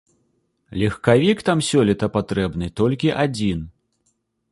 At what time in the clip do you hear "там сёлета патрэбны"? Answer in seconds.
1.49-2.71